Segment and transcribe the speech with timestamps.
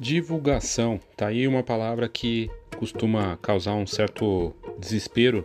[0.00, 5.44] Divulgação, tá aí uma palavra que costuma causar um certo desespero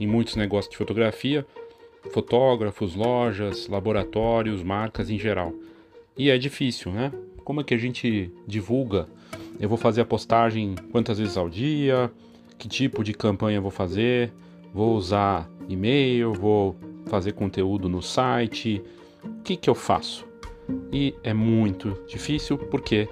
[0.00, 1.46] em muitos negócios de fotografia,
[2.10, 5.52] fotógrafos, lojas, laboratórios, marcas em geral.
[6.16, 7.12] E é difícil, né?
[7.44, 9.06] Como é que a gente divulga?
[9.60, 12.10] Eu vou fazer a postagem quantas vezes ao dia?
[12.56, 14.32] Que tipo de campanha vou fazer?
[14.72, 16.32] Vou usar e-mail?
[16.32, 16.74] Vou
[17.04, 18.82] fazer conteúdo no site?
[19.22, 20.26] O que, que eu faço?
[20.90, 23.06] E é muito difícil porque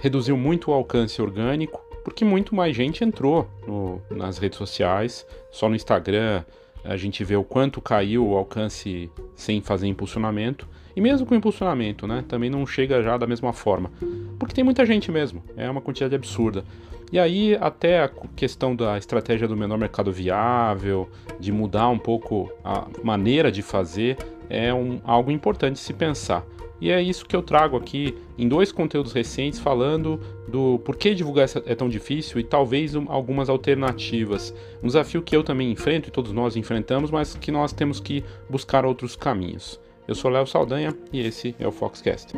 [0.00, 5.68] reduziu muito o alcance orgânico, porque muito mais gente entrou no, nas redes sociais, só
[5.68, 6.44] no Instagram
[6.84, 10.68] a gente vê o quanto caiu o alcance sem fazer impulsionamento.
[10.94, 13.90] E mesmo com impulsionamento, né, também não chega já da mesma forma.
[14.38, 16.64] Porque tem muita gente mesmo, é uma quantidade absurda.
[17.12, 22.50] E aí, até a questão da estratégia do menor mercado viável, de mudar um pouco
[22.64, 24.16] a maneira de fazer,
[24.48, 26.44] é um, algo importante se pensar.
[26.80, 31.48] E é isso que eu trago aqui em dois conteúdos recentes falando do porquê divulgar
[31.64, 34.54] é tão difícil e talvez algumas alternativas.
[34.82, 38.22] Um desafio que eu também enfrento e todos nós enfrentamos, mas que nós temos que
[38.48, 39.80] buscar outros caminhos.
[40.06, 42.32] Eu sou Léo Saldanha e esse é o Foxcast.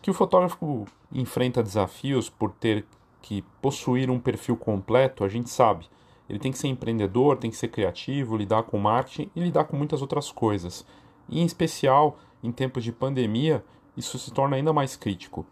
[0.00, 2.84] Que o fotógrafo enfrenta desafios por ter
[3.20, 5.88] que possuir um perfil completo, a gente sabe.
[6.28, 9.76] Ele tem que ser empreendedor, tem que ser criativo, lidar com marketing e lidar com
[9.76, 10.84] muitas outras coisas.
[11.28, 13.64] E em especial, em tempos de pandemia,
[13.96, 15.46] isso se torna ainda mais crítico.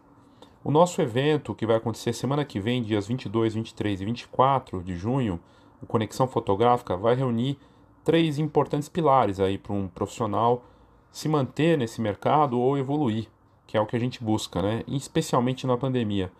[0.63, 4.95] O nosso evento, que vai acontecer semana que vem, dias 22, 23 e 24 de
[4.95, 5.39] junho,
[5.81, 7.57] o Conexão Fotográfica, vai reunir
[8.03, 10.63] três importantes pilares aí para um profissional
[11.11, 13.27] se manter nesse mercado ou evoluir,
[13.65, 14.83] que é o que a gente busca, né?
[14.87, 16.31] especialmente na pandemia.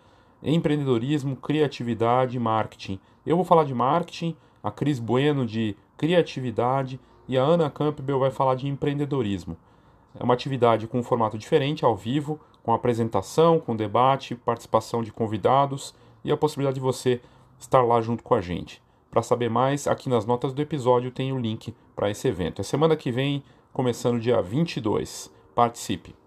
[0.42, 7.36] Empreendedorismo, criatividade e marketing eu vou falar de marketing, a Cris Bueno de criatividade e
[7.36, 9.56] a Ana Campbell vai falar de empreendedorismo.
[10.18, 15.12] É uma atividade com um formato diferente, ao vivo, com apresentação, com debate, participação de
[15.12, 15.94] convidados
[16.24, 17.20] e a possibilidade de você
[17.58, 18.82] estar lá junto com a gente.
[19.10, 22.60] Para saber mais, aqui nas notas do episódio tem o link para esse evento.
[22.60, 23.42] É semana que vem,
[23.72, 25.32] começando dia 22.
[25.54, 26.25] Participe!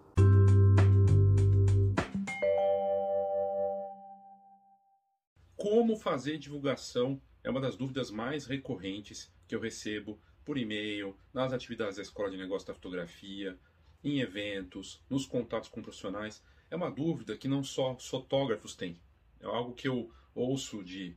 [5.59, 11.51] Como fazer divulgação é uma das dúvidas mais recorrentes que eu recebo por e-mail, nas
[11.51, 13.59] atividades da Escola de Negócios da Fotografia,
[14.01, 16.41] em eventos, nos contatos com profissionais.
[16.71, 19.01] É uma dúvida que não só fotógrafos têm.
[19.41, 21.13] É algo que eu ouço de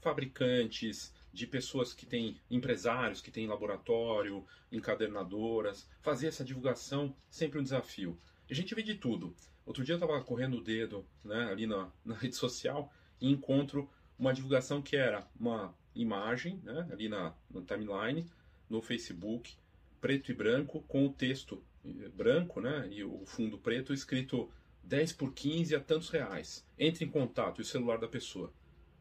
[0.00, 5.88] fabricantes, de pessoas que têm empresários, que têm laboratório, encadernadoras.
[6.02, 8.18] Fazer essa divulgação sempre um desafio.
[8.50, 9.36] A gente vê de tudo.
[9.64, 13.88] Outro dia eu estava correndo o dedo né, ali na, na rede social e encontro
[14.18, 17.34] uma divulgação que era uma imagem, né, ali na,
[17.66, 18.26] timeline,
[18.68, 19.54] no Facebook,
[20.00, 24.50] preto e branco, com o texto eh, branco né, e o fundo preto escrito
[24.82, 26.66] 10 por 15 a tantos reais.
[26.78, 28.52] Entre em contato e o celular da pessoa.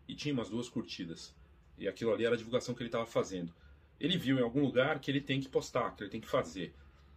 [0.07, 1.35] E tinha umas duas curtidas.
[1.77, 3.53] E aquilo ali era a divulgação que ele estava fazendo.
[3.99, 6.73] Ele viu em algum lugar que ele tem que postar, que ele tem que fazer.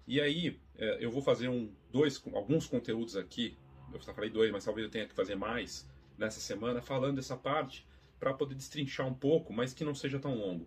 [0.06, 3.56] E aí eh, eu vou fazer um, dois, alguns conteúdos aqui.
[3.92, 5.88] Eu falei dois, mas talvez eu tenha que fazer mais
[6.18, 7.86] nessa semana falando dessa parte
[8.18, 10.66] para poder destrinchar um pouco, mas que não seja tão longo.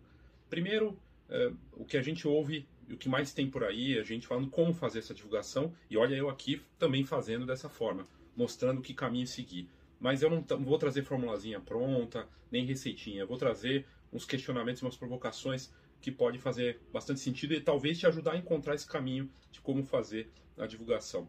[0.49, 0.97] Primeiro,
[1.29, 4.49] é, o que a gente ouve, o que mais tem por aí, a gente falando
[4.49, 8.03] como fazer essa divulgação, e olha eu aqui também fazendo dessa forma,
[8.35, 9.69] mostrando que caminho seguir.
[9.99, 15.71] Mas eu não vou trazer formulazinha pronta, nem receitinha, vou trazer uns questionamentos, umas provocações
[16.01, 19.83] que podem fazer bastante sentido e talvez te ajudar a encontrar esse caminho de como
[19.83, 21.27] fazer a divulgação.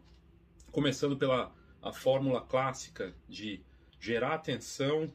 [0.71, 3.61] Começando pela a fórmula clássica de
[4.01, 5.13] gerar atenção,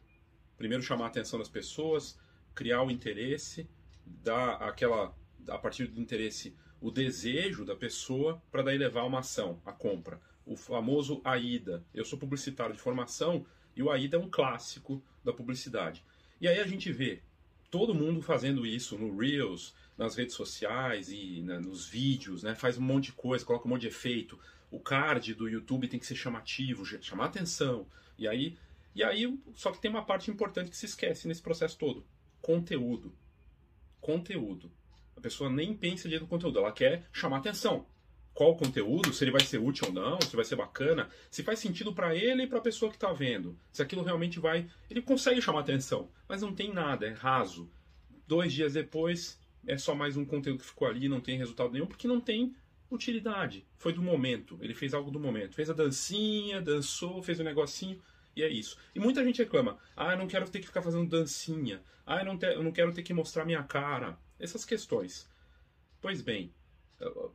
[0.56, 2.18] primeiro chamar a atenção das pessoas,
[2.54, 3.68] criar o interesse,
[4.06, 5.14] dar aquela
[5.48, 10.20] a partir do interesse o desejo da pessoa para daí levar uma ação, a compra.
[10.44, 11.84] O famoso AIDA.
[11.92, 16.04] Eu sou publicitário de formação e o AIDA é um clássico da publicidade.
[16.40, 17.20] E aí a gente vê
[17.70, 22.54] todo mundo fazendo isso no Reels, nas redes sociais e né, nos vídeos, né?
[22.54, 24.38] Faz um monte de coisa, coloca um monte de efeito.
[24.70, 27.86] O card do YouTube tem que ser chamativo, chamar atenção.
[28.16, 28.56] E aí
[28.96, 32.06] e aí, só que tem uma parte importante que se esquece nesse processo todo:
[32.40, 33.14] conteúdo.
[34.00, 34.72] Conteúdo.
[35.14, 37.84] A pessoa nem pensa direito no conteúdo, ela quer chamar atenção.
[38.32, 41.42] Qual o conteúdo, se ele vai ser útil ou não, se vai ser bacana, se
[41.42, 44.66] faz sentido para ele e para a pessoa que está vendo, se aquilo realmente vai.
[44.88, 47.70] Ele consegue chamar atenção, mas não tem nada, é raso.
[48.26, 51.86] Dois dias depois, é só mais um conteúdo que ficou ali, não tem resultado nenhum,
[51.86, 52.54] porque não tem
[52.90, 53.66] utilidade.
[53.76, 55.54] Foi do momento, ele fez algo do momento.
[55.54, 58.00] Fez a dancinha, dançou, fez o um negocinho
[58.36, 58.76] e é isso.
[58.94, 61.82] E muita gente reclama: ah, eu não quero ter que ficar fazendo dancinha.
[62.06, 64.18] Ah, eu não, te, eu não quero ter que mostrar minha cara.
[64.38, 65.28] Essas questões.
[66.00, 66.52] Pois bem,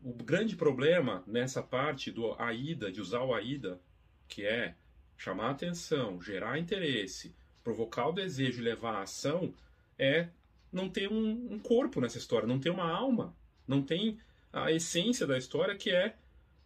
[0.03, 3.81] o grande problema nessa parte do AIDA, de usar o AIDA,
[4.27, 4.75] que é
[5.18, 9.54] chamar atenção, gerar interesse, provocar o desejo e levar a ação,
[9.97, 10.30] é
[10.71, 13.36] não ter um, um corpo nessa história, não ter uma alma,
[13.68, 14.19] não tem
[14.54, 16.15] a essência da história que é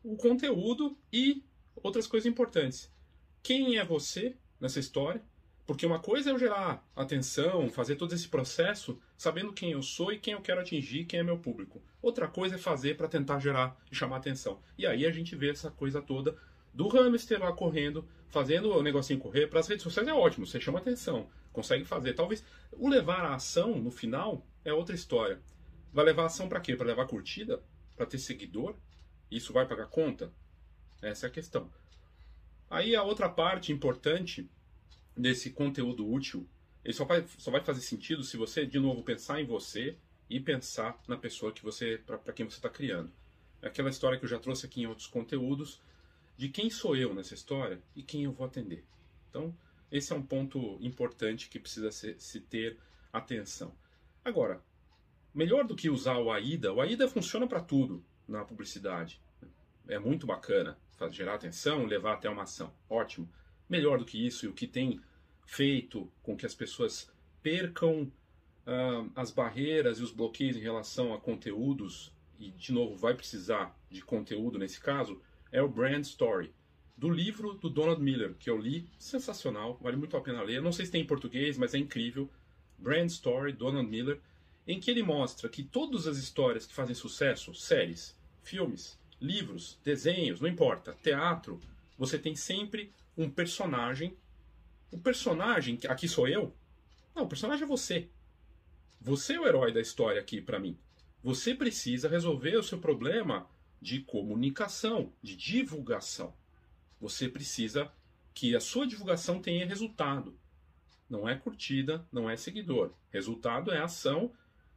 [0.03, 1.43] o conteúdo e
[1.75, 2.91] outras coisas importantes.
[3.45, 5.21] Quem é você nessa história?
[5.67, 10.11] Porque uma coisa é eu gerar atenção, fazer todo esse processo sabendo quem eu sou
[10.11, 11.79] e quem eu quero atingir, quem é meu público.
[12.01, 14.59] Outra coisa é fazer para tentar gerar e chamar atenção.
[14.75, 16.35] E aí a gente vê essa coisa toda
[16.73, 19.45] do hamster lá correndo, fazendo o negocinho correr.
[19.45, 22.15] Para as redes sociais é ótimo, você chama atenção, consegue fazer.
[22.15, 25.39] Talvez o levar a ação no final é outra história.
[25.93, 26.75] Vai levar a ação para quê?
[26.75, 27.61] Para levar curtida?
[27.95, 28.75] Para ter seguidor?
[29.29, 30.33] Isso vai pagar conta?
[30.99, 31.69] Essa é a questão.
[32.75, 34.51] Aí a outra parte importante
[35.15, 36.45] desse conteúdo útil,
[36.83, 39.97] ele só vai, só vai fazer sentido se você, de novo, pensar em você
[40.29, 43.09] e pensar na pessoa que você para quem você está criando.
[43.61, 45.81] É aquela história que eu já trouxe aqui em outros conteúdos
[46.35, 48.83] de quem sou eu nessa história e quem eu vou atender.
[49.29, 49.57] Então,
[49.89, 52.77] esse é um ponto importante que precisa se, se ter
[53.13, 53.73] atenção.
[54.21, 54.61] Agora,
[55.33, 59.21] melhor do que usar o AIDA, o AIDA funciona para tudo na publicidade.
[59.87, 60.77] É muito bacana,
[61.11, 62.73] gerar atenção, levar até uma ação.
[62.89, 63.29] Ótimo
[63.69, 64.99] melhor do que isso e o que tem
[65.45, 67.11] feito com que as pessoas
[67.41, 73.13] percam uh, as barreiras e os bloqueios em relação a conteúdos, e de novo vai
[73.13, 75.21] precisar de conteúdo nesse caso,
[75.51, 76.53] é o Brand Story,
[76.97, 80.61] do livro do Donald Miller, que eu li, sensacional, vale muito a pena ler.
[80.61, 82.29] Não sei se tem em português, mas é incrível.
[82.77, 84.19] Brand Story, Donald Miller,
[84.65, 90.39] em que ele mostra que todas as histórias que fazem sucesso, séries, filmes, livros, desenhos,
[90.39, 91.59] não importa, teatro,
[91.97, 94.15] você tem sempre um personagem.
[94.91, 96.53] O personagem, aqui sou eu?
[97.15, 98.09] Não, o personagem é você.
[98.99, 100.77] Você é o herói da história aqui para mim.
[101.23, 103.47] Você precisa resolver o seu problema
[103.81, 106.33] de comunicação, de divulgação.
[106.99, 107.91] Você precisa
[108.33, 110.37] que a sua divulgação tenha resultado.
[111.09, 112.91] Não é curtida, não é seguidor.
[113.11, 114.31] Resultado é ação,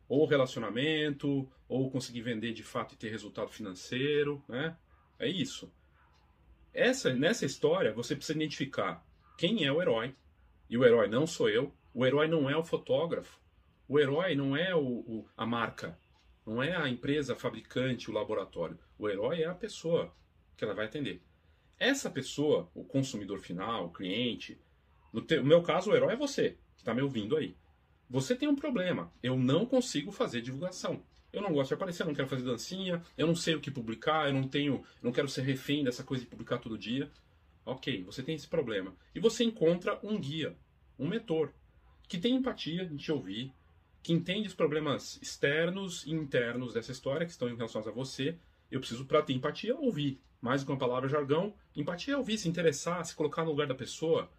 [0.09, 4.77] ou relacionamento, ou conseguir vender de fato e ter resultado financeiro, né?
[5.19, 5.71] É isso.
[6.73, 9.05] Essa, nessa história, você precisa identificar
[9.37, 10.15] quem é o herói.
[10.71, 11.73] E o herói não sou eu.
[11.93, 13.39] O herói não é o fotógrafo.
[13.89, 15.99] O herói não é o, o, a marca.
[16.47, 18.79] Não é a empresa fabricante, o laboratório.
[18.99, 20.15] O herói é a pessoa
[20.57, 21.23] que ela vai atender.
[21.79, 24.61] Essa pessoa, o consumidor final, o cliente,
[25.13, 27.57] no, te, no meu caso, o herói é você, que está me ouvindo aí.
[28.11, 29.13] Você tem um problema.
[29.23, 31.03] Eu não consigo fazer divulgação.
[31.33, 33.71] Eu não gosto de aparecer, eu não quero fazer dancinha, eu não sei o que
[33.71, 37.11] publicar, eu não tenho, eu não quero ser refém dessa coisa de publicar todo dia.
[37.67, 38.95] Ok, você tem esse problema.
[39.15, 40.57] E você encontra um guia,
[40.99, 41.53] um mentor,
[42.09, 43.53] que tem empatia em te ouvir,
[44.03, 48.39] que entende os problemas externos e internos dessa história que estão relacionados a você.
[48.71, 50.19] Eu preciso, para ter empatia, ouvir.
[50.41, 53.67] Mais do que uma palavra jargão, empatia é ouvir, se interessar, se colocar no lugar
[53.67, 54.31] da pessoa.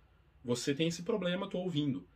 [0.43, 2.07] Você tem esse problema, estou ouvindo.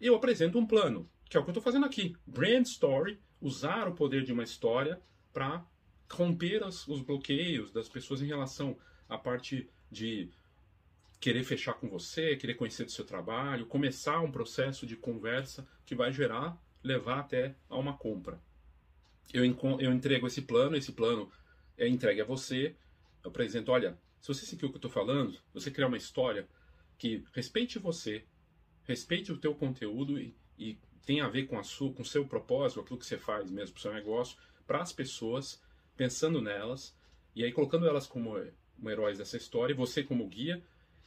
[0.00, 2.16] Eu apresento um plano, que é o que eu estou fazendo aqui.
[2.26, 5.00] Brand Story usar o poder de uma história
[5.32, 5.64] para
[6.10, 8.76] romper os, os bloqueios das pessoas em relação
[9.08, 10.30] à parte de
[11.20, 15.94] querer fechar com você, querer conhecer do seu trabalho, começar um processo de conversa que
[15.94, 18.40] vai gerar, levar até a uma compra.
[19.32, 19.44] Eu,
[19.80, 21.30] eu entrego esse plano, esse plano
[21.76, 22.74] é entregue a você,
[23.22, 26.48] eu apresento, olha, se você seguir o que eu estou falando, você criar uma história
[26.96, 28.24] que respeite você,
[28.88, 32.24] respeite o teu conteúdo e, e tem a ver com a sua, com o seu
[32.26, 35.62] propósito, aquilo que você faz mesmo para o seu negócio, para as pessoas,
[35.96, 36.96] pensando nelas,
[37.36, 38.34] e aí colocando elas como,
[38.76, 40.62] como heróis dessa história, e você como guia,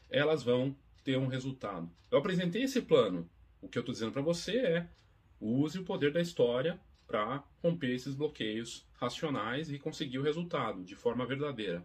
[0.10, 1.90] elas vão ter um resultado.
[2.12, 3.28] Eu apresentei esse plano.
[3.62, 4.88] O que eu estou dizendo para você é
[5.40, 10.96] use o poder da história para romper esses bloqueios racionais e conseguir o resultado de
[10.96, 11.84] forma verdadeira.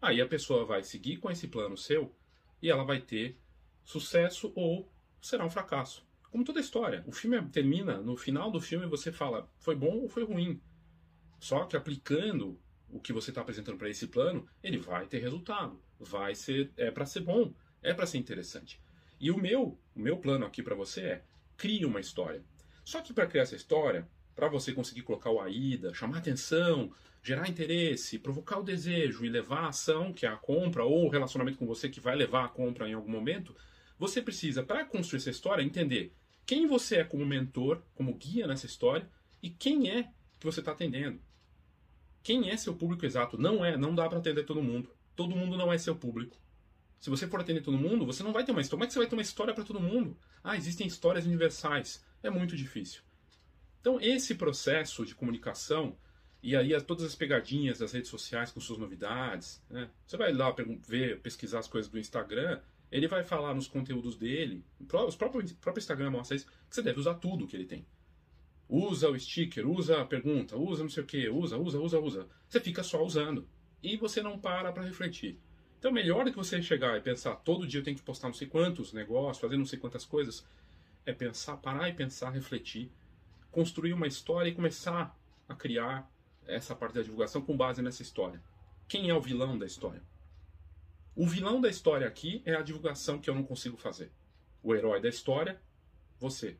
[0.00, 2.14] Aí a pessoa vai seguir com esse plano seu
[2.60, 3.36] e ela vai ter
[3.82, 4.86] sucesso ou
[5.26, 6.06] será um fracasso.
[6.30, 7.02] Como toda história.
[7.06, 10.60] O filme termina, no final do filme você fala, foi bom ou foi ruim.
[11.40, 15.80] Só que aplicando o que você está apresentando para esse plano, ele vai ter resultado.
[15.98, 17.52] Vai ser, é para ser bom,
[17.82, 18.80] é para ser interessante.
[19.18, 21.24] E o meu, o meu plano aqui para você é,
[21.56, 22.44] crie uma história.
[22.84, 26.92] Só que para criar essa história, para você conseguir colocar o AIDA, chamar atenção,
[27.22, 31.08] gerar interesse, provocar o desejo e levar a ação, que é a compra, ou o
[31.08, 33.56] relacionamento com você que vai levar a compra em algum momento,
[33.98, 38.66] você precisa, para construir essa história, entender quem você é como mentor, como guia nessa
[38.66, 39.08] história
[39.42, 40.04] e quem é
[40.38, 41.20] que você está atendendo.
[42.22, 43.38] Quem é seu público exato?
[43.38, 44.90] Não é, não dá para atender todo mundo.
[45.14, 46.36] Todo mundo não é seu público.
[46.98, 48.78] Se você for atender todo mundo, você não vai ter uma história.
[48.78, 50.18] Como é que você vai ter uma história para todo mundo?
[50.42, 52.04] Ah, existem histórias universais.
[52.22, 53.02] É muito difícil.
[53.80, 55.96] Então, esse processo de comunicação
[56.42, 59.62] E aí todas as pegadinhas das redes sociais com suas novidades.
[59.70, 59.90] Né?
[60.06, 60.54] Você vai lá
[60.86, 64.64] ver, pesquisar as coisas do Instagram, ele vai falar nos conteúdos dele,
[65.06, 67.84] os próprios, o próprio Instagram mostra isso, que você deve usar tudo que ele tem.
[68.68, 72.28] Usa o sticker, usa a pergunta, usa não sei o que, usa, usa, usa, usa.
[72.48, 73.46] Você fica só usando.
[73.82, 75.38] E você não para para refletir.
[75.78, 78.34] Então, melhor do que você chegar e pensar, todo dia eu tenho que postar não
[78.34, 80.44] sei quantos negócios, fazer não sei quantas coisas,
[81.04, 82.90] é pensar, parar e pensar, refletir,
[83.52, 85.16] construir uma história e começar
[85.48, 86.10] a criar
[86.46, 88.42] essa parte da divulgação com base nessa história.
[88.88, 90.02] Quem é o vilão da história?
[91.18, 94.12] O vilão da história aqui é a divulgação que eu não consigo fazer.
[94.62, 95.58] O herói da história,
[96.20, 96.58] você.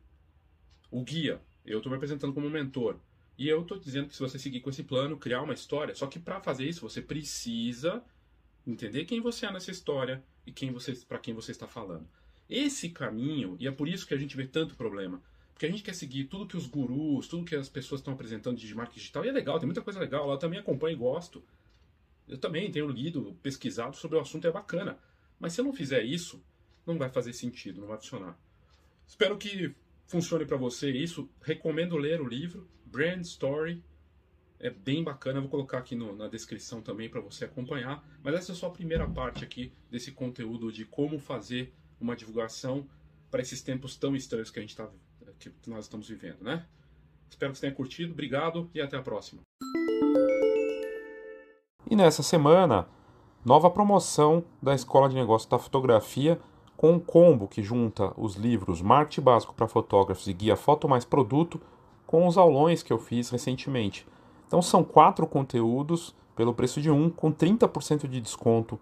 [0.90, 2.98] O guia, eu estou me apresentando como mentor.
[3.36, 6.06] E eu estou dizendo que se você seguir com esse plano, criar uma história, só
[6.06, 8.02] que para fazer isso você precisa
[8.66, 10.74] entender quem você é nessa história e quem
[11.06, 12.08] para quem você está falando.
[12.48, 15.22] Esse caminho, e é por isso que a gente vê tanto problema,
[15.52, 18.56] porque a gente quer seguir tudo que os gurus, tudo que as pessoas estão apresentando
[18.56, 21.44] de marketing digital, e é legal, tem muita coisa legal eu também acompanho e gosto.
[22.28, 24.98] Eu também tenho lido, pesquisado sobre o assunto, é bacana.
[25.38, 26.42] Mas se eu não fizer isso,
[26.84, 28.38] não vai fazer sentido, não vai funcionar.
[29.06, 29.74] Espero que
[30.06, 31.28] funcione para você isso.
[31.42, 33.82] Recomendo ler o livro Brand Story.
[34.58, 38.02] É bem bacana, vou colocar aqui no, na descrição também para você acompanhar.
[38.22, 42.88] Mas essa é só a primeira parte aqui desse conteúdo de como fazer uma divulgação
[43.30, 44.90] para esses tempos tão estranhos que a gente tá,
[45.38, 46.66] que nós estamos vivendo, né?
[47.28, 48.12] Espero que você tenha curtido.
[48.12, 49.45] Obrigado e até a próxima.
[51.88, 52.88] E nessa semana,
[53.44, 56.40] nova promoção da Escola de Negócios da Fotografia
[56.76, 61.04] com um combo que junta os livros Marketing Básico para Fotógrafos e Guia Foto Mais
[61.04, 61.60] Produto
[62.04, 64.04] com os aulões que eu fiz recentemente.
[64.48, 68.80] Então são quatro conteúdos pelo preço de um, com 30% de desconto.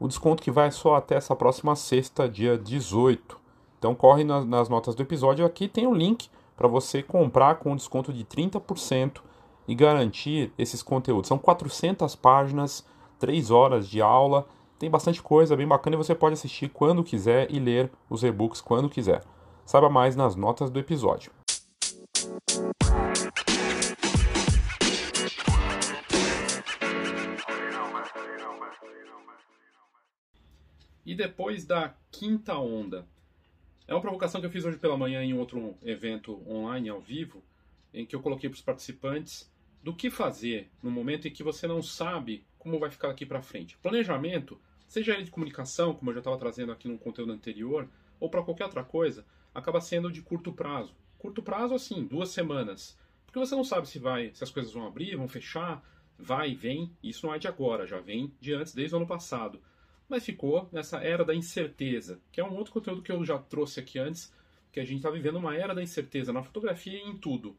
[0.00, 3.38] O desconto que vai só até essa próxima sexta, dia 18.
[3.78, 7.76] Então corre nas, notas do episódio, aqui tem o um link para você comprar com
[7.76, 9.20] desconto de 30%
[9.68, 11.28] e garantir esses conteúdos.
[11.28, 12.86] São 400 páginas,
[13.18, 14.46] 3 horas de aula,
[14.78, 18.60] tem bastante coisa bem bacana e você pode assistir quando quiser e ler os e-books
[18.60, 19.22] quando quiser.
[19.64, 21.32] Saiba mais nas notas do episódio.
[31.04, 33.06] E depois da quinta onda.
[33.88, 37.42] É uma provocação que eu fiz hoje pela manhã em outro evento online, ao vivo,
[37.94, 39.48] em que eu coloquei para os participantes
[39.86, 43.40] do que fazer no momento em que você não sabe como vai ficar aqui para
[43.40, 43.78] frente.
[43.78, 47.88] Planejamento, seja ele de comunicação, como eu já estava trazendo aqui no conteúdo anterior,
[48.18, 49.24] ou para qualquer outra coisa,
[49.54, 50.92] acaba sendo de curto prazo.
[51.16, 52.98] Curto prazo, assim, duas semanas.
[53.26, 55.80] Porque você não sabe se vai, se as coisas vão abrir, vão fechar,
[56.18, 56.90] vai e vem.
[57.00, 59.62] Isso não é de agora, já vem de antes, desde o ano passado.
[60.08, 63.78] Mas ficou nessa era da incerteza, que é um outro conteúdo que eu já trouxe
[63.78, 64.34] aqui antes,
[64.72, 67.56] que a gente está vivendo uma era da incerteza na fotografia e em tudo.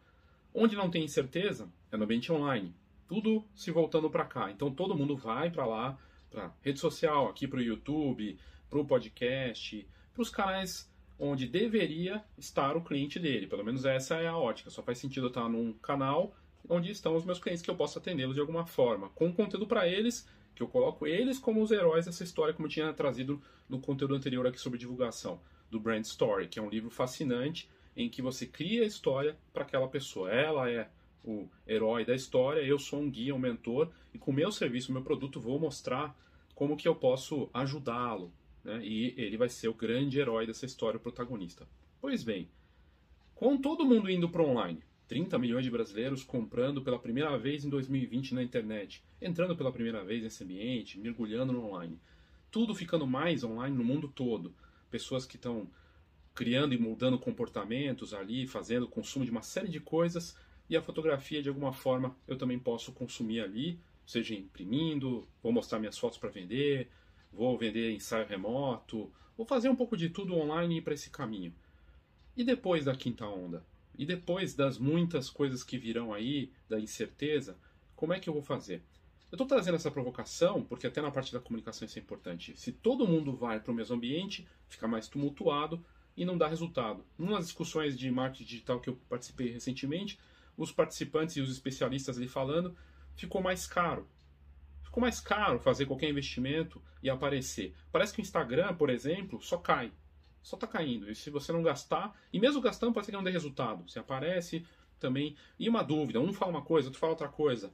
[0.60, 2.74] Onde não tem incerteza é no ambiente online.
[3.08, 4.50] Tudo se voltando para cá.
[4.50, 6.00] Então todo mundo vai para lá,
[6.32, 12.24] para rede social, aqui para o YouTube, para o podcast, para os canais onde deveria
[12.40, 13.46] estar o cliente dele.
[13.46, 14.72] Pelo menos essa é a ótica.
[14.72, 16.36] Só faz sentido eu estar num canal
[16.68, 19.88] onde estão os meus clientes que eu possa atendê-los de alguma forma, com conteúdo para
[19.88, 23.80] eles, que eu coloco eles como os heróis dessa história, como eu tinha trazido no
[23.80, 28.22] conteúdo anterior aqui sobre divulgação do Brand Story, que é um livro fascinante em que
[28.22, 30.32] você cria a história para aquela pessoa.
[30.32, 30.88] Ela é
[31.26, 34.94] o herói da história, eu sou um guia, um mentor, e com o meu serviço,
[34.94, 36.16] meu produto, vou mostrar
[36.54, 38.32] como que eu posso ajudá-lo.
[38.64, 38.80] Né?
[38.86, 41.68] E ele vai ser o grande herói dessa história, o protagonista.
[42.00, 42.48] Pois bem,
[43.34, 47.70] com todo mundo indo para online, 30 milhões de brasileiros comprando pela primeira vez em
[47.70, 52.00] 2020 na internet, entrando pela primeira vez nesse ambiente, mergulhando no online,
[52.52, 54.54] tudo ficando mais online no mundo todo,
[54.92, 55.68] pessoas que estão
[56.38, 60.38] criando e mudando comportamentos ali, fazendo consumo de uma série de coisas,
[60.70, 65.80] e a fotografia de alguma forma eu também posso consumir ali, seja imprimindo, vou mostrar
[65.80, 66.92] minhas fotos para vender,
[67.34, 71.52] vou vender ensaio remoto, vou fazer um pouco de tudo online para esse caminho.
[72.36, 73.66] E depois da quinta onda?
[73.98, 77.58] E depois das muitas coisas que virão aí, da incerteza,
[77.96, 78.84] como é que eu vou fazer?
[79.32, 82.56] Eu estou trazendo essa provocação porque até na parte da comunicação isso é importante.
[82.56, 85.84] Se todo mundo vai para o mesmo ambiente, fica mais tumultuado,
[86.18, 87.06] e não dá resultado.
[87.18, 90.20] Nas discussões de marketing digital que eu participei recentemente,
[90.58, 92.76] os participantes e os especialistas ali falando,
[93.16, 94.08] ficou mais caro.
[94.82, 97.76] Ficou mais caro fazer qualquer investimento e aparecer.
[97.92, 99.92] Parece que o Instagram, por exemplo, só cai.
[100.42, 101.12] Só está caindo.
[101.12, 103.88] E se você não gastar, e mesmo gastando, pode ser que não dê resultado.
[103.88, 104.66] Você aparece
[105.00, 105.36] também.
[105.60, 107.72] E uma dúvida, um fala uma coisa, outro fala outra coisa.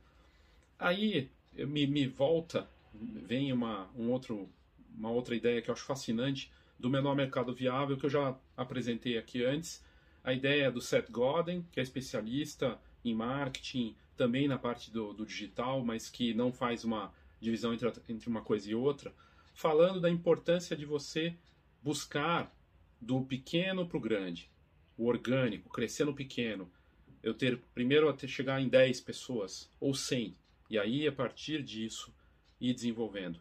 [0.78, 4.50] Aí me, me volta, vem uma, um outro,
[4.94, 9.18] uma outra ideia que eu acho fascinante do menor mercado viável, que eu já apresentei
[9.18, 9.84] aqui antes.
[10.24, 15.26] A ideia do Seth Godin, que é especialista em marketing, também na parte do, do
[15.26, 19.14] digital, mas que não faz uma divisão entre, entre uma coisa e outra,
[19.54, 21.36] falando da importância de você
[21.82, 22.54] buscar
[23.00, 24.50] do pequeno para o grande,
[24.98, 26.72] o orgânico, crescer no pequeno.
[27.22, 30.36] Eu ter primeiro até chegar em 10 pessoas ou 100,
[30.70, 32.14] e aí a partir disso
[32.60, 33.40] ir desenvolvendo.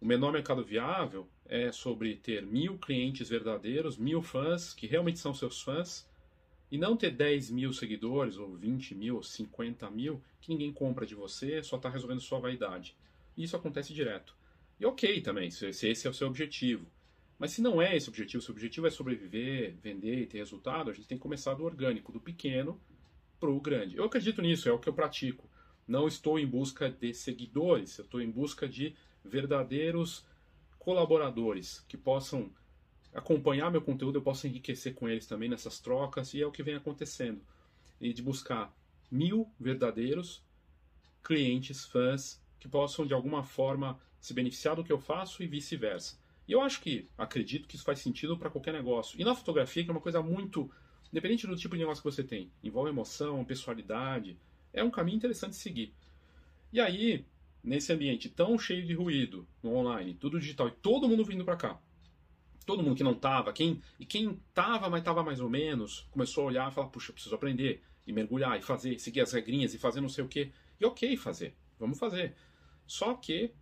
[0.00, 5.34] O menor mercado viável é sobre ter mil clientes verdadeiros, mil fãs que realmente são
[5.34, 6.08] seus fãs,
[6.70, 11.04] e não ter 10 mil seguidores, ou 20 mil, ou 50 mil, que ninguém compra
[11.04, 12.96] de você, só está resolvendo sua vaidade.
[13.36, 14.32] Isso acontece direto.
[14.78, 16.86] E ok também, se esse é o seu objetivo.
[17.36, 20.38] Mas se não é esse o objetivo, se o objetivo é sobreviver, vender e ter
[20.38, 22.80] resultado, a gente tem que começar do orgânico, do pequeno
[23.40, 23.96] para o grande.
[23.96, 25.50] Eu acredito nisso, é o que eu pratico.
[25.88, 30.24] Não estou em busca de seguidores, eu estou em busca de verdadeiros
[30.80, 32.50] colaboradores que possam
[33.14, 36.62] acompanhar meu conteúdo, eu posso enriquecer com eles também nessas trocas, e é o que
[36.62, 37.40] vem acontecendo.
[38.00, 38.74] E de buscar
[39.10, 40.42] mil verdadeiros
[41.22, 46.18] clientes, fãs, que possam de alguma forma se beneficiar do que eu faço e vice-versa.
[46.48, 49.20] E eu acho que, acredito que isso faz sentido para qualquer negócio.
[49.20, 50.70] E na fotografia, que é uma coisa muito.
[51.12, 54.38] Independente do tipo de negócio que você tem, envolve emoção, pessoalidade,
[54.72, 55.92] é um caminho interessante seguir.
[56.72, 57.24] E aí,
[57.62, 61.56] nesse ambiente tão cheio de ruído, no online, tudo digital, e todo mundo vindo para
[61.56, 61.80] cá,
[62.66, 66.44] todo mundo que não tava, quem, e quem tava, mas tava mais ou menos, começou
[66.44, 69.78] a olhar e falar, puxa, preciso aprender, e mergulhar, e fazer, seguir as regrinhas, e
[69.78, 70.52] fazer não sei o quê.
[70.80, 72.34] E ok fazer, vamos fazer.
[72.86, 73.52] Só que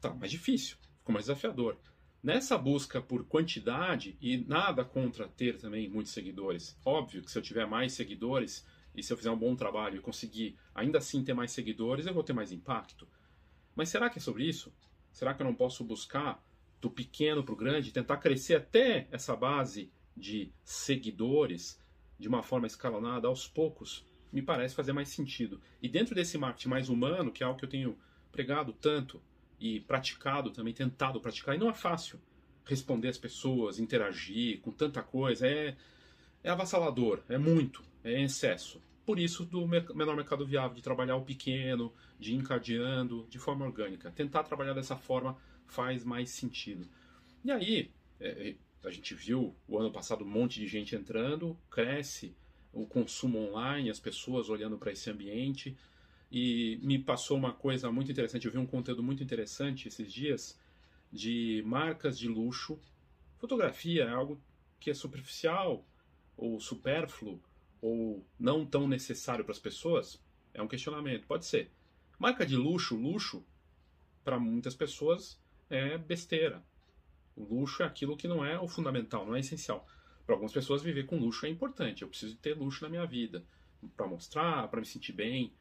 [0.00, 1.76] tá mais difícil, ficou mais desafiador.
[2.22, 7.42] Nessa busca por quantidade, e nada contra ter também muitos seguidores, óbvio que se eu
[7.42, 11.32] tiver mais seguidores e se eu fizer um bom trabalho e conseguir ainda assim ter
[11.32, 13.06] mais seguidores, eu vou ter mais impacto.
[13.78, 14.72] Mas será que é sobre isso?
[15.12, 16.44] Será que eu não posso buscar
[16.80, 21.80] do pequeno para o grande, tentar crescer até essa base de seguidores
[22.18, 24.04] de uma forma escalonada aos poucos?
[24.32, 25.60] Me parece fazer mais sentido.
[25.80, 27.96] E dentro desse marketing mais humano, que é algo que eu tenho
[28.32, 29.22] pregado tanto
[29.60, 32.20] e praticado também, tentado praticar, e não é fácil
[32.64, 35.76] responder as pessoas, interagir com tanta coisa, é,
[36.42, 38.82] é avassalador, é muito, é excesso.
[39.08, 41.90] Por isso, do menor mercado viável, de trabalhar o pequeno,
[42.20, 44.10] de ir encadeando de forma orgânica.
[44.10, 45.34] Tentar trabalhar dessa forma
[45.66, 46.86] faz mais sentido.
[47.42, 47.90] E aí,
[48.20, 52.36] é, a gente viu o ano passado um monte de gente entrando, cresce
[52.70, 55.74] o consumo online, as pessoas olhando para esse ambiente,
[56.30, 58.44] e me passou uma coisa muito interessante.
[58.44, 60.60] Eu vi um conteúdo muito interessante esses dias
[61.10, 62.78] de marcas de luxo.
[63.38, 64.38] Fotografia é algo
[64.78, 65.82] que é superficial
[66.36, 67.40] ou supérfluo
[67.80, 70.22] ou não tão necessário para as pessoas?
[70.52, 71.70] É um questionamento, pode ser.
[72.18, 73.44] Marca de luxo, luxo,
[74.24, 76.62] para muitas pessoas é besteira.
[77.36, 79.86] O luxo é aquilo que não é o fundamental, não é essencial.
[80.26, 82.02] Para algumas pessoas, viver com luxo é importante.
[82.02, 83.44] Eu preciso ter luxo na minha vida
[83.96, 85.52] para mostrar, para me sentir bem.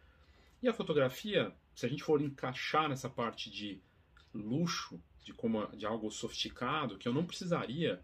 [0.62, 3.80] E a fotografia, se a gente for encaixar nessa parte de
[4.34, 8.04] luxo, de, como, de algo sofisticado, que eu não precisaria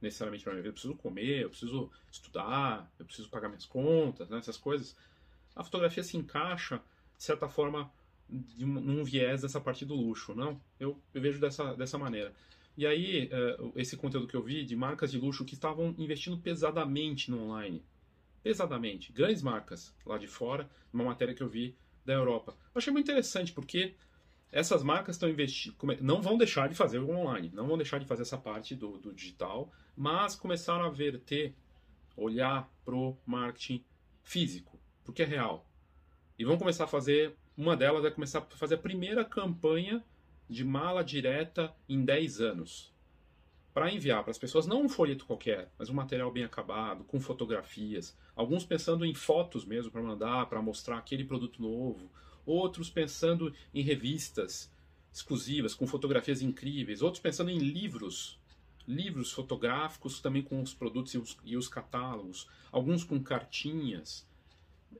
[0.00, 4.28] necessariamente para minha vida, eu preciso comer, eu preciso estudar, eu preciso pagar minhas contas,
[4.28, 4.96] né, essas coisas,
[5.54, 6.80] a fotografia se encaixa,
[7.16, 7.90] de certa forma,
[8.30, 10.60] um, num viés dessa parte do luxo, não?
[10.78, 12.34] Eu, eu vejo dessa, dessa maneira.
[12.76, 16.36] E aí, uh, esse conteúdo que eu vi de marcas de luxo que estavam investindo
[16.36, 17.82] pesadamente no online,
[18.42, 19.12] pesadamente.
[19.12, 22.52] Grandes marcas lá de fora, uma matéria que eu vi da Europa.
[22.74, 23.94] Eu achei muito interessante porque
[24.56, 28.06] essas marcas estão investindo, não vão deixar de fazer o online, não vão deixar de
[28.06, 31.54] fazer essa parte do, do digital, mas começaram a verter,
[32.16, 33.84] olhar pro marketing
[34.22, 35.66] físico, porque é real.
[36.38, 40.02] E vão começar a fazer, uma delas é começar a fazer a primeira campanha
[40.48, 42.96] de mala direta em 10 anos
[43.74, 47.20] para enviar para as pessoas não um folheto qualquer, mas um material bem acabado, com
[47.20, 48.16] fotografias.
[48.34, 52.10] Alguns pensando em fotos mesmo para mandar, para mostrar aquele produto novo.
[52.46, 54.72] Outros pensando em revistas
[55.12, 57.02] exclusivas, com fotografias incríveis.
[57.02, 58.38] Outros pensando em livros,
[58.86, 62.46] livros fotográficos também com os produtos e os, e os catálogos.
[62.70, 64.26] Alguns com cartinhas.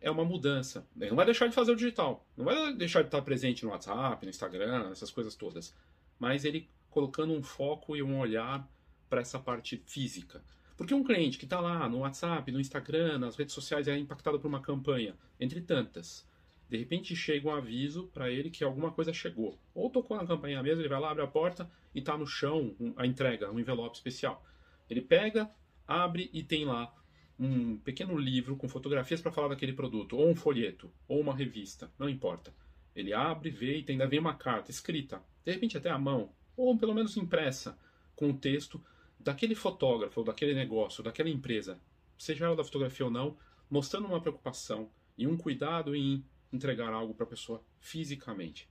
[0.01, 0.87] É uma mudança.
[0.95, 2.27] Não vai deixar de fazer o digital.
[2.37, 5.75] Não vai deixar de estar presente no WhatsApp, no Instagram, essas coisas todas.
[6.19, 8.69] Mas ele colocando um foco e um olhar
[9.09, 10.43] para essa parte física.
[10.77, 14.39] Porque um cliente que está lá no WhatsApp, no Instagram, nas redes sociais é impactado
[14.39, 16.27] por uma campanha, entre tantas,
[16.69, 19.59] de repente chega um aviso para ele que alguma coisa chegou.
[19.75, 22.75] Ou tocou na campanha mesmo, ele vai lá, abre a porta e está no chão
[22.97, 24.45] a entrega, um envelope especial.
[24.89, 25.51] Ele pega,
[25.87, 26.93] abre e tem lá
[27.39, 31.91] um pequeno livro com fotografias para falar daquele produto, ou um folheto, ou uma revista,
[31.99, 32.53] não importa.
[32.95, 36.77] Ele abre, vê e ainda vem uma carta escrita, de repente até à mão, ou
[36.79, 37.79] pelo menos impressa,
[38.15, 38.83] com o texto
[39.21, 41.79] daquele fotógrafo, daquele negócio, daquela empresa,
[42.19, 43.37] seja ela da fotografia ou não,
[43.71, 46.25] mostrando uma preocupação e um cuidado em
[46.57, 48.69] entregar algo para a pessoa fisicamente.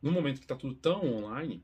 [0.00, 1.62] No momento que está tudo tão online,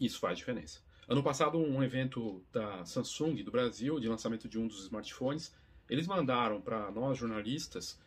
[0.00, 0.80] isso faz diferença.
[1.08, 5.54] Ano passado, um evento da Samsung do Brasil, de lançamento de um dos smartphones,
[5.88, 8.00] eles mandaram para nós jornalistas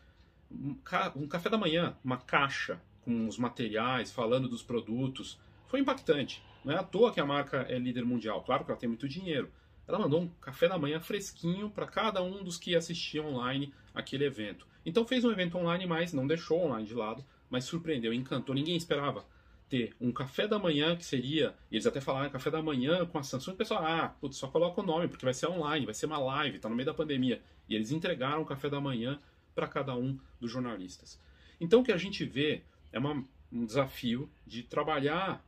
[0.52, 0.76] um,
[1.16, 5.40] um café da manhã, uma caixa com os materiais, falando dos produtos.
[5.68, 6.44] Foi impactante.
[6.64, 8.44] Não é à toa que a marca é líder mundial.
[8.44, 9.52] Claro que ela tem muito dinheiro.
[9.88, 14.26] Ela mandou um café da manhã fresquinho para cada um dos que assistiam online aquele
[14.26, 14.68] evento.
[14.86, 18.54] Então fez um evento online, mas não deixou online de lado, mas surpreendeu, encantou.
[18.54, 19.26] Ninguém esperava
[19.68, 23.24] ter um café da manhã que seria, eles até falaram café da manhã com a
[23.24, 26.06] Samsung, o pessoal, ah, putz, só coloca o nome, porque vai ser online, vai ser
[26.06, 27.42] uma live, tá no meio da pandemia.
[27.68, 29.20] E eles entregaram o café da manhã
[29.56, 31.20] para cada um dos jornalistas.
[31.60, 35.44] Então o que a gente vê é uma, um desafio de trabalhar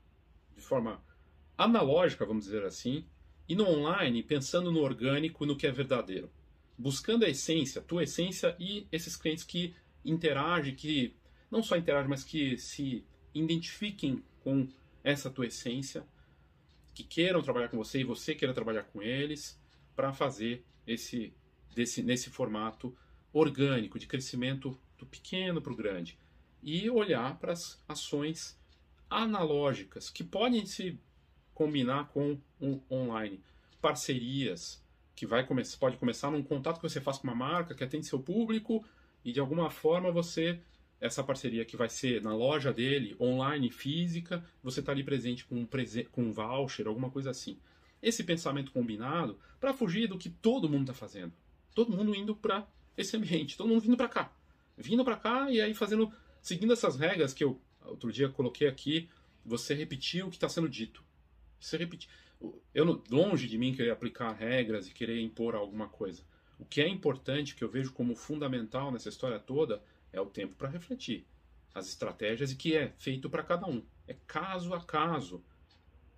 [0.55, 0.99] de forma
[1.57, 3.05] analógica, vamos dizer assim,
[3.47, 6.29] e no online pensando no orgânico, no que é verdadeiro.
[6.77, 9.73] Buscando a essência, tua essência e esses clientes que
[10.05, 11.15] interagem, que
[11.49, 14.67] não só interagem, mas que se identifiquem com
[15.03, 16.05] essa tua essência,
[16.93, 19.59] que queiram trabalhar com você e você queira trabalhar com eles,
[19.95, 21.33] para fazer esse
[21.77, 22.95] desse, nesse formato
[23.31, 26.17] orgânico, de crescimento do pequeno para o grande.
[26.61, 28.59] E olhar para as ações
[29.09, 30.99] analógicas, que podem se
[31.53, 33.39] combinar com o online.
[33.79, 34.83] Parcerias,
[35.17, 38.05] que vai começar, pode começar num contato que você faz com uma marca que atende
[38.05, 38.85] seu público
[39.25, 40.59] e de alguma forma você
[41.01, 45.55] essa parceria que vai ser na loja dele, online, física, você está ali presente com
[45.55, 47.57] um, prese com um voucher, alguma coisa assim.
[47.99, 51.33] Esse pensamento combinado para fugir do que todo mundo está fazendo.
[51.73, 54.31] Todo mundo indo para esse ambiente, todo mundo vindo para cá.
[54.77, 59.09] Vindo para cá e aí fazendo, seguindo essas regras que eu outro dia coloquei aqui,
[59.43, 61.03] você repetiu o que está sendo dito.
[61.59, 62.07] Você repetir.
[62.73, 66.23] Eu, longe de mim querer aplicar regras e querer impor alguma coisa.
[66.59, 70.55] O que é importante, que eu vejo como fundamental nessa história toda, é o tempo
[70.55, 71.25] para refletir
[71.73, 73.83] as estratégias e que é feito para cada um.
[74.07, 75.43] É caso a caso.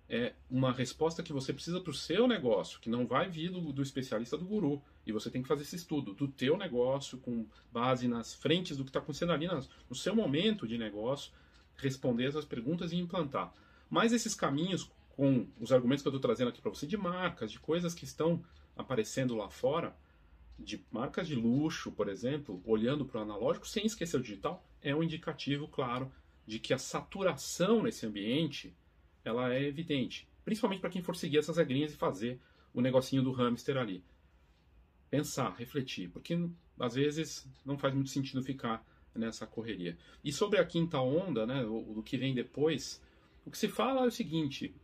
[0.08, 3.72] É uma resposta que você precisa para o seu negócio, que não vai vir do,
[3.72, 4.82] do, especialista do guru.
[5.06, 8.82] E você tem que fazer esse estudo do teu negócio, com base nas frentes do
[8.82, 11.32] que está acontecendo ali nas, no seu momento de negócio,
[11.76, 13.54] responder essas perguntas e implantar.
[13.88, 17.52] Mas esses caminhos, com os argumentos que eu estou trazendo aqui para você, de marcas,
[17.52, 18.42] de coisas que estão
[18.74, 19.94] aparecendo lá fora,
[20.58, 24.96] de marcas de luxo, por exemplo, olhando para o analógico sem esquecer o digital, é
[24.96, 26.10] um indicativo claro
[26.46, 28.74] de que a saturação nesse ambiente
[29.22, 32.40] ela é evidente, principalmente para quem for seguir essas regrinhas e fazer
[32.72, 34.02] o negocinho do hamster ali.
[35.10, 38.82] Pensar, refletir, porque às vezes não faz muito sentido ficar
[39.14, 39.98] nessa correria.
[40.24, 43.02] E sobre a quinta onda, né, o, o que vem depois,
[43.44, 44.74] o que se fala é o seguinte: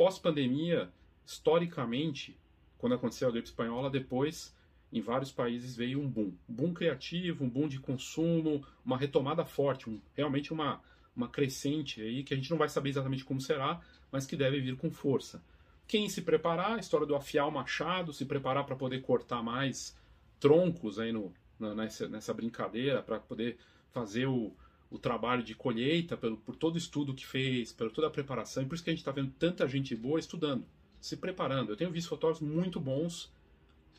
[0.00, 0.88] pós-pandemia,
[1.26, 2.34] historicamente,
[2.78, 4.56] quando aconteceu a gripe espanhola, depois
[4.90, 6.32] em vários países veio um boom.
[6.48, 10.80] Um boom criativo, um boom de consumo, uma retomada forte, um, realmente uma,
[11.14, 13.78] uma crescente aí que a gente não vai saber exatamente como será,
[14.10, 15.42] mas que deve vir com força.
[15.86, 19.94] Quem se preparar, a história do afiar o machado, se preparar para poder cortar mais
[20.40, 23.58] troncos aí no, nessa, nessa brincadeira, para poder
[23.90, 24.50] fazer o,
[24.90, 28.62] o trabalho de colheita, pelo, por todo o estudo que fez, por toda a preparação,
[28.62, 30.64] e por isso que a gente está vendo tanta gente boa estudando,
[31.00, 31.70] se preparando.
[31.70, 33.32] Eu tenho visto fotógrafos muito bons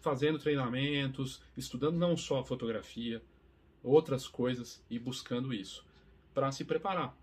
[0.01, 3.21] fazendo treinamentos, estudando não só fotografia,
[3.83, 5.85] outras coisas e buscando isso
[6.33, 7.15] para se preparar.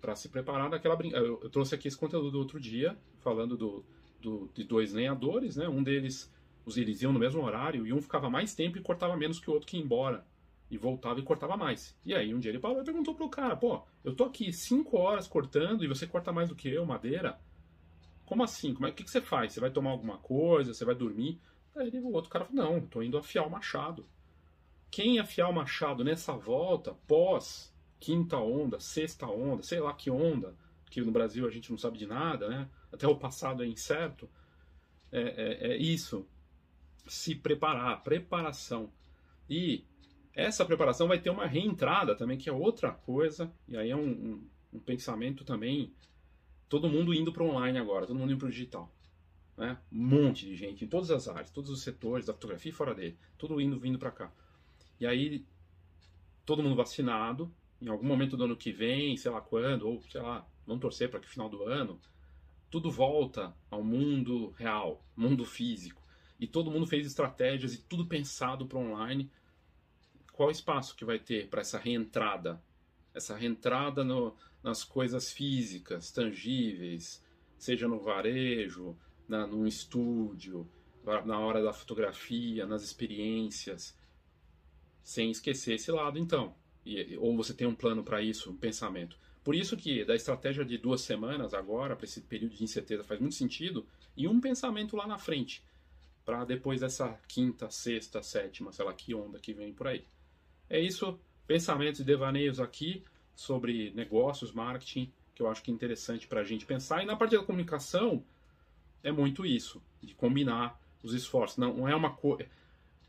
[0.00, 1.32] Para se preparar daquela brincadeira.
[1.32, 3.84] Eu, eu, trouxe aqui esse conteúdo do outro dia, falando do,
[4.20, 5.68] do, de dois lenhadores, né?
[5.68, 6.32] Um deles,
[6.64, 9.50] os eles iam no mesmo horário e um ficava mais tempo e cortava menos que
[9.50, 10.24] o outro que ia embora.
[10.70, 11.96] E voltava e cortava mais.
[12.04, 14.98] E aí um dia ele parou e perguntou pro cara, pô, eu tô aqui cinco
[14.98, 17.38] horas cortando e você corta mais do que eu, madeira?
[18.26, 18.74] Como assim?
[18.74, 19.52] Como é, que, que você faz?
[19.52, 20.74] Você vai tomar alguma coisa?
[20.74, 21.40] Você vai dormir?
[21.74, 24.04] Aí o outro cara falou, não, tô indo afiar o machado.
[24.90, 30.54] Quem afiar o machado nessa volta, pós quinta onda, sexta onda, sei lá que onda,
[30.90, 32.68] que no Brasil a gente não sabe de nada, né?
[32.92, 34.28] Até o passado é incerto.
[35.10, 36.26] É, é, é isso.
[37.06, 38.90] Se preparar, preparação.
[39.48, 39.84] E
[40.38, 44.08] essa preparação vai ter uma reentrada também, que é outra coisa, e aí é um,
[44.08, 45.92] um, um pensamento também.
[46.68, 48.88] Todo mundo indo para online agora, todo mundo indo para o digital.
[49.56, 49.76] Né?
[49.92, 52.94] Um monte de gente em todas as áreas, todos os setores da fotografia e fora
[52.94, 54.32] dele, tudo indo vindo para cá.
[55.00, 55.44] E aí
[56.46, 60.20] todo mundo vacinado, em algum momento do ano que vem, sei lá quando, ou sei
[60.20, 61.98] lá, vamos torcer para que final do ano,
[62.70, 66.00] tudo volta ao mundo real, mundo físico.
[66.38, 69.28] E todo mundo fez estratégias e tudo pensado para online.
[70.38, 72.62] Qual espaço que vai ter para essa reentrada?
[73.12, 77.20] Essa reentrada no, nas coisas físicas, tangíveis,
[77.58, 78.96] seja no varejo,
[79.26, 80.64] na, num estúdio,
[81.26, 83.98] na hora da fotografia, nas experiências.
[85.02, 86.54] sem esquecer esse lado, então.
[86.86, 89.18] E, ou você tem um plano para isso, um pensamento.
[89.42, 93.18] Por isso que da estratégia de duas semanas agora, para esse período de incerteza, faz
[93.18, 93.84] muito sentido,
[94.16, 95.64] e um pensamento lá na frente,
[96.24, 100.04] para depois dessa quinta, sexta, sétima, sei lá que onda que vem por aí.
[100.70, 103.02] É isso, pensamentos e devaneios aqui
[103.34, 107.02] sobre negócios, marketing, que eu acho que é interessante para a gente pensar.
[107.02, 108.24] E na parte da comunicação,
[109.02, 111.56] é muito isso, de combinar os esforços.
[111.56, 112.48] Não, é uma coisa.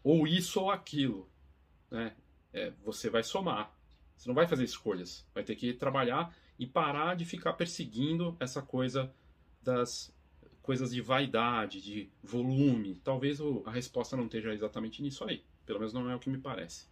[0.03, 1.27] Ou isso ou aquilo.
[1.89, 2.13] Né?
[2.53, 3.73] É, você vai somar.
[4.15, 5.25] Você não vai fazer escolhas.
[5.33, 9.11] Vai ter que trabalhar e parar de ficar perseguindo essa coisa
[9.63, 10.13] das
[10.61, 13.01] coisas de vaidade, de volume.
[13.03, 15.43] Talvez a resposta não esteja exatamente nisso aí.
[15.65, 16.85] Pelo menos não é o que me parece.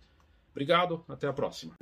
[0.57, 1.73] Obrigado, até a próxima.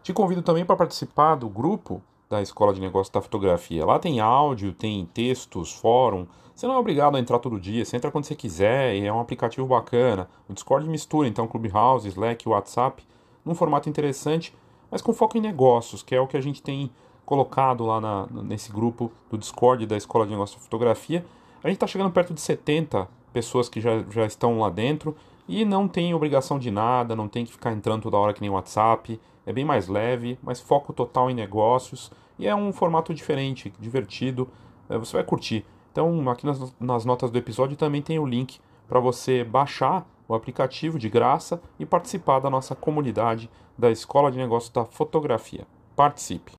[0.00, 3.84] Te convido também para participar do grupo da Escola de Negócios da Fotografia.
[3.84, 6.28] Lá tem áudio, tem textos, fórum.
[6.54, 9.12] Você não é obrigado a entrar todo dia, você entra quando você quiser e é
[9.12, 10.30] um aplicativo bacana.
[10.48, 13.02] O Discord mistura então Clubhouse, Slack, WhatsApp,
[13.44, 14.56] num formato interessante,
[14.88, 16.92] mas com foco em negócios, que é o que a gente tem
[17.26, 21.26] colocado lá na, nesse grupo do Discord da Escola de Negócios da Fotografia.
[21.60, 25.16] A gente está chegando perto de 70 pessoas que já, já estão lá dentro
[25.50, 28.48] e não tem obrigação de nada, não tem que ficar entrando toda hora que nem
[28.48, 33.74] WhatsApp é bem mais leve, mas foco total em negócios e é um formato diferente,
[33.80, 34.48] divertido,
[34.88, 35.66] é, você vai curtir.
[35.90, 40.34] Então, aqui nas, nas notas do episódio também tem o link para você baixar o
[40.36, 45.66] aplicativo de graça e participar da nossa comunidade da Escola de Negócios da Fotografia.
[45.96, 46.52] Participe!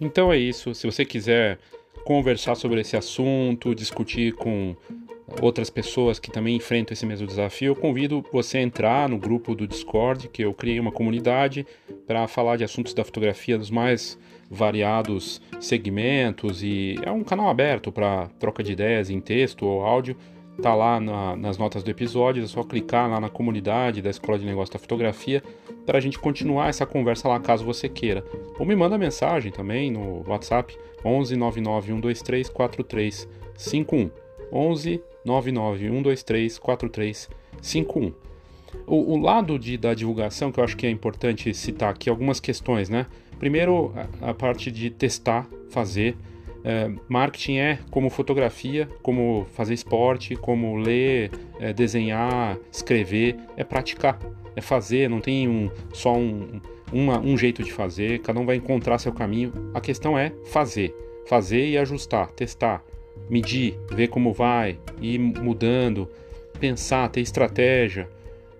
[0.00, 0.72] Então é isso.
[0.72, 1.58] Se você quiser
[2.04, 4.76] conversar sobre esse assunto, discutir com
[5.40, 9.54] outras pessoas que também enfrentam esse mesmo desafio, eu convido você a entrar no grupo
[9.54, 11.66] do Discord, que eu criei uma comunidade
[12.06, 14.18] para falar de assuntos da fotografia dos mais
[14.50, 20.16] variados segmentos e é um canal aberto para troca de ideias em texto ou áudio.
[20.62, 24.38] Tá lá na, nas notas do episódio, é só clicar lá na comunidade da Escola
[24.38, 25.42] de Negócios da Fotografia
[25.84, 28.24] para a gente continuar essa conversa lá caso você queira.
[28.58, 34.10] Ou me manda mensagem também no WhatsApp 11 99 123 4351.
[34.52, 38.12] 11 99123 4351.
[38.86, 42.40] O, o lado de, da divulgação que eu acho que é importante citar aqui algumas
[42.40, 43.06] questões, né?
[43.38, 46.16] Primeiro, a, a parte de testar, fazer.
[46.66, 54.18] É, marketing é como fotografia, como fazer esporte, como ler, é, desenhar, escrever, é praticar,
[54.56, 56.60] é fazer, não tem um, só um,
[56.92, 59.52] uma, um jeito de fazer, cada um vai encontrar seu caminho.
[59.74, 60.94] A questão é fazer,
[61.26, 62.84] fazer e ajustar, testar,
[63.28, 66.08] medir, ver como vai, ir mudando,
[66.58, 68.08] pensar, ter estratégia.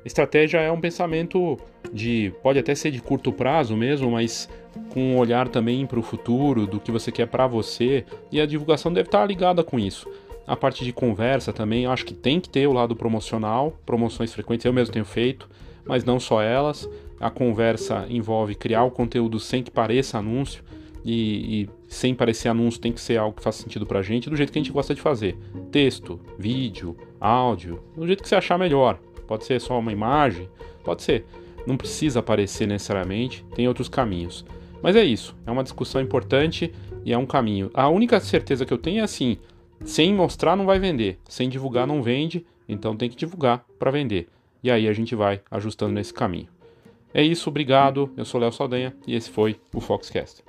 [0.04, 1.58] Estratégia é um pensamento
[1.92, 4.48] de pode até ser de curto prazo mesmo, mas
[4.90, 8.46] com um olhar também para o futuro, do que você quer para você, e a
[8.46, 10.10] divulgação deve estar ligada com isso.
[10.46, 14.66] A parte de conversa também, acho que tem que ter o lado promocional, promoções frequentes
[14.66, 15.48] eu mesmo tenho feito,
[15.86, 16.88] mas não só elas.
[17.20, 20.62] A conversa envolve criar o conteúdo sem que pareça anúncio
[21.04, 24.36] e, e sem parecer anúncio, tem que ser algo que faça sentido pra gente, do
[24.36, 25.36] jeito que a gente gosta de fazer.
[25.70, 28.98] Texto, vídeo, áudio, do jeito que você achar melhor.
[29.26, 30.48] Pode ser só uma imagem,
[30.82, 31.24] pode ser.
[31.66, 34.44] Não precisa aparecer necessariamente, tem outros caminhos.
[34.82, 36.72] Mas é isso, é uma discussão importante
[37.04, 37.70] e é um caminho.
[37.72, 39.38] A única certeza que eu tenho é assim:
[39.82, 44.28] sem mostrar não vai vender, sem divulgar não vende, então tem que divulgar para vender.
[44.64, 46.48] E aí a gente vai ajustando nesse caminho.
[47.12, 48.10] É isso, obrigado.
[48.16, 50.42] Eu sou Léo Saldanha e esse foi o Foxcast.